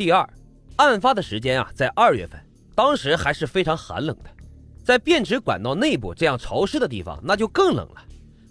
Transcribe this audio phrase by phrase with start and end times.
[0.00, 0.26] 第二，
[0.76, 2.40] 案发的时间啊，在二月份，
[2.74, 4.30] 当时还是非常寒冷的，
[4.82, 7.96] 在变质管道内部这样潮湿的地方，那就更冷了。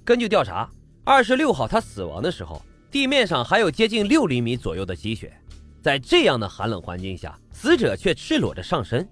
[0.06, 0.70] 根据调查，
[1.04, 5.34] 二十六号他死亡的时候，地面上还有接近六厘米左右的积雪。
[5.82, 9.10] 在这样的寒冷环境下，死者却赤裸着上身。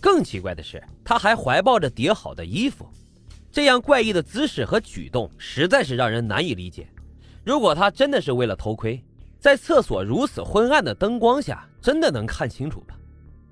[0.00, 2.88] 更奇怪的是，他还怀抱着叠好的衣服。
[3.50, 6.86] 这样怪异的姿势和举动实在是让人难以理解。
[7.42, 9.02] 如果他真的是为了偷窥，
[9.40, 12.94] 在厕所如此昏暗的灯光下，真的能看清楚吗？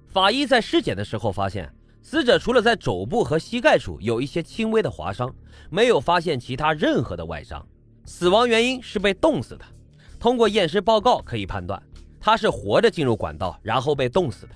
[0.06, 5.34] 法医在尸检的时候发现，死者除了在肘部和膝盖处有一些轻微的划伤，
[5.70, 7.66] 没有发现其他任何的外伤。
[8.04, 9.64] 死亡原因是被冻死的。
[10.18, 11.80] 通过验尸报告可以判断，
[12.18, 14.52] 他是活着进入管道，然后被冻死的。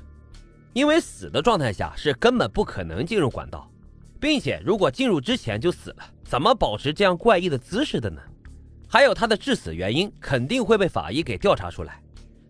[0.73, 3.71] 因为死的状态下是根本不可能进入管道。
[4.19, 8.21] 并且，如果进入之前就死了，怎么保持这样怪异的姿势的呢？
[8.89, 12.02] 还有他的致死原因肯定会被法医给调查出来。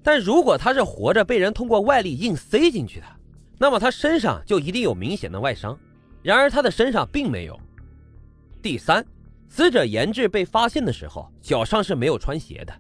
[0.03, 3.07] 但如果他是活着被人通过外力硬塞进去的，
[3.59, 5.79] 那么他身上就一定有明显的外伤。
[6.23, 7.59] 然而他的身上并没有。
[8.61, 9.05] 第三，
[9.49, 12.73] 死者严志被发现的时候脚上是没有穿鞋的。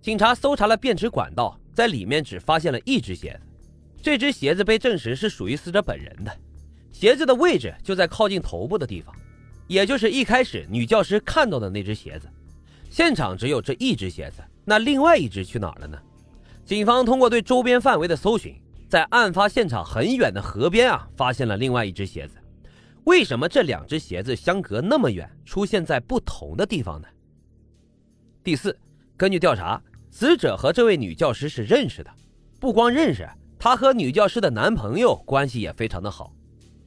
[0.00, 3.68] 警察搜查了便池管道，在里面只发现了一只鞋子，
[4.02, 6.34] 这只鞋子被证实是属于死者本人的。
[6.90, 9.14] 鞋子的位置就在靠近头部的地方，
[9.66, 12.28] 也就是一开始女教师看到的那只鞋子。
[12.90, 15.98] 现场只有这一只鞋子，那另外一只去哪了呢？
[16.70, 18.54] 警方通过对周边范围的搜寻，
[18.88, 22.36] 在案发现场很远的河边啊，发现了另外一只鞋子。
[23.06, 27.08] 为什么这两只鞋子相隔那么远，出现在不同的地方呢？
[28.44, 28.78] 第四，
[29.16, 29.82] 根据调查，
[30.12, 32.10] 死者和这位女教师是认识的，
[32.60, 36.32] 不光认识，她和女教师的男朋友关系也非常的好。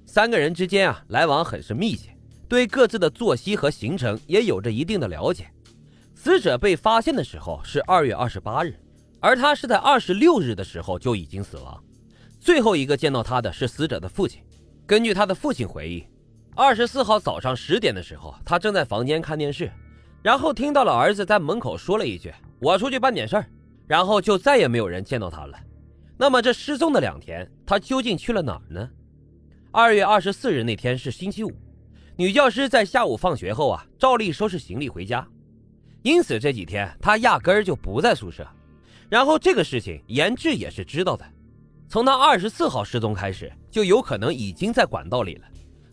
[0.06, 2.18] 三个人之间啊，来往很是密切，
[2.48, 5.52] 对各自的作息和行程也有着一定的了解。
[6.16, 8.80] 死者被发现的时候是二月二十八日，
[9.24, 11.82] 而他是在二十六日的时候就已经死亡。
[12.42, 14.44] 最后一个见到他的是死者的父亲。
[14.86, 16.06] 根据他的父亲回忆，
[16.54, 19.72] 二十四号早上十点的时候，他正在房间看电视，
[20.22, 23.46] 然后听到了儿子在门口说了一句：“我出去办点事儿。”
[23.88, 25.58] 然后就再也没有人见到他了。
[26.18, 28.90] 那么这失踪的两天，他究竟去了哪儿呢？
[29.72, 31.52] 二月二十四日那天是星期五，
[32.18, 35.26] 女教师在下午放学后啊，照例收拾行李回家，
[36.02, 38.46] 因此这几天她压根儿就不在宿舍。
[39.14, 41.24] 然后这个事情严志也是知道的，
[41.88, 45.46] 从他二十四号失踪开始，就有可能已经在管道里了。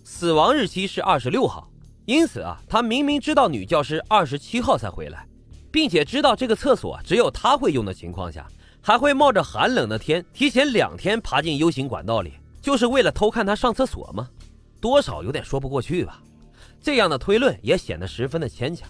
[0.05, 1.71] 死亡日期是二十六号，
[2.07, 5.29] 因此啊，他明明知道女教师二十七号才回来，
[5.71, 8.49] 并且知道这个厕所只有他会用的情况下，
[8.81, 12.33] 还会冒着寒冷的天提前两天爬进 U 型管道里。
[12.63, 14.31] 就是为了偷看他上厕所吗？
[14.81, 16.23] 多少有点说不过去吧。
[16.81, 18.89] 这样的推论也显得十分的牵强。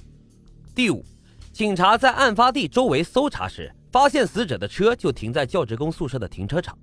[0.73, 1.05] 第五，
[1.53, 6.79] 警察在案发地周围搜查时，发现死者的车就停在教职工宿舍的停车场，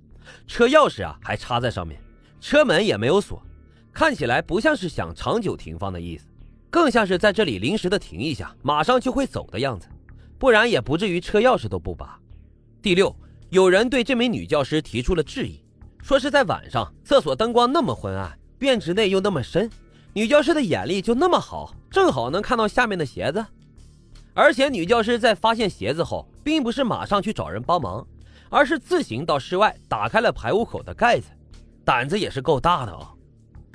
[0.46, 2.00] 车钥匙啊还插在上面，
[2.40, 3.42] 车门也没有锁，
[3.92, 6.26] 看起来不像是想长久停放的意思，
[6.70, 9.88] 更像是在这里临时的停一下，马上就会走的样子，
[10.38, 12.18] 不然也不至于车钥匙都不拔。
[12.82, 13.14] 第六，
[13.48, 15.60] 有人对这名女教师提出了质疑。
[16.00, 19.68] 说是在晚上，厕所灯光那么昏暗，便池内又那么深，
[20.12, 23.44] 女教师的眼力就那么好，正好能看到下面的鞋子。
[24.38, 28.06] 而且女教师在发现鞋子后，并不是马上去找人帮忙，
[28.48, 31.26] 而是自行到室外打开了排污口的盖子，
[31.84, 33.12] 胆子也是够大的啊！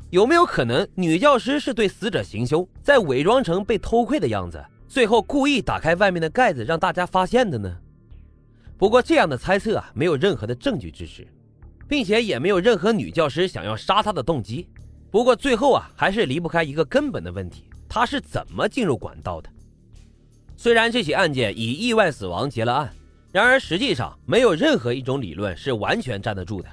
[0.10, 7.78] 有没有可能女教师是对死者行凶，在伪装成被偷窥的样子，最后故意打开外面的盖子让大家发现的呢？
[8.78, 11.28] 不过这样的猜测啊，没有任何的证据支持。
[11.90, 14.70] 并且也没有任何女教师想要杀他的动机。
[15.12, 19.50] 不过最后啊，还是离不开一个根本的问题：他是怎么进入管道的？
[20.64, 22.90] 虽然这起案件以意外死亡结了案，
[23.34, 26.70] 然而实际上没有任何一种理论是完全站得住的。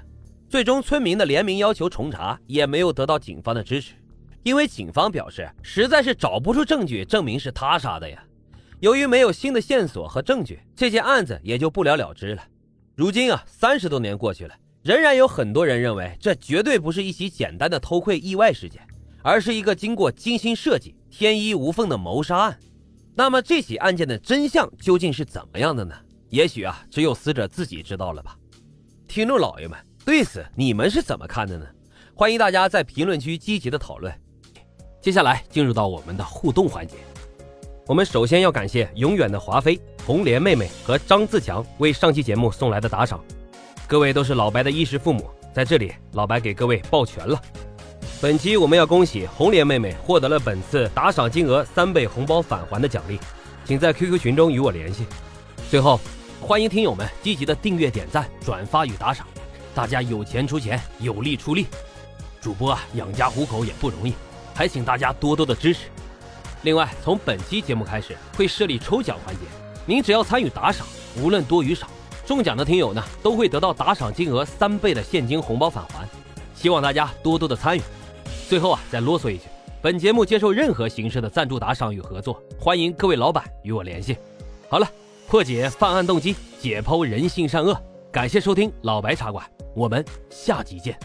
[0.49, 3.95] 最终，村民的联名要求重查也没有得到警方的支持，
[4.45, 8.23] 因为警方表示实在是找不出证据证明是他杀的呀。
[8.79, 12.45] 由于没有新的线索和证据，这件案子也就不了了之了。
[12.95, 14.55] 如今啊，三十多年过去了。
[14.85, 18.81] 仍然有很多人认为，这绝对不是一起简单的偷窥意外事件，
[19.21, 22.57] 而是一个经过精心设计、天衣无缝的谋杀案。
[23.21, 25.95] 那么，这起案件的真相究竟是怎么样的呢？
[26.31, 28.35] 也许啊，只有死者自己知道了吧。
[29.07, 31.67] 听众老爷们，对此你们是怎么看的呢？
[32.15, 34.11] 欢迎大家在评论区积极的讨论。
[35.03, 36.95] 接下来进入到我们的互动环节，
[37.87, 43.23] 我们首先要感谢永远的华妃、红莲妹妹和张自强为上期节目送来的打赏。
[43.87, 47.39] 各位都是老白的衣食父母，在这里老白给各位抱拳了。
[48.23, 53.19] 本期我们要恭喜红莲妹妹获得了本次打赏金额三倍红包返还的奖励，
[53.65, 55.07] 请在 QQ 群中与我联系。
[55.71, 55.99] 最后，
[56.39, 59.27] 欢迎听友们积极的订阅、点赞、转发与打赏，
[59.75, 61.67] 大家有钱出钱，有力出力。
[62.43, 64.13] 主播啊，养家糊口也不容易，
[64.55, 65.87] 还请大家多多的支持。
[66.61, 69.41] 另外，从本期节目开始会设立抽奖环节，
[69.87, 70.87] 您只要参与打赏，
[71.17, 71.87] 无论多与少，
[72.27, 76.07] 中奖的听友呢都会得到打赏金额三倍的现金红包返还。
[76.55, 77.81] 希望大家多多的参与。
[78.51, 79.45] 最后啊，再啰嗦一句，
[79.81, 84.17] 本节目接受任何形式的赞助打赏与合作，欢迎各位老板与我联系。
[84.69, 84.91] 好了，
[85.29, 87.81] 破解犯案动机，解剖人性善恶，
[88.11, 90.99] 感谢收听老白茶馆，我们下集见。